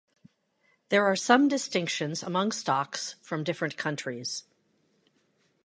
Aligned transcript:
There 0.89 1.05
are 1.05 1.15
some 1.15 1.47
distinctions 1.47 2.23
among 2.23 2.53
stocks 2.53 3.17
from 3.21 3.43
different 3.43 3.77
countries. 3.77 4.45